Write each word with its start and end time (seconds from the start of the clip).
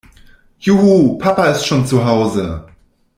Juhu, 0.59 1.19
Papa 1.19 1.45
ist 1.51 1.67
schon 1.67 1.85
zu 1.85 2.03
Hause! 2.03 2.65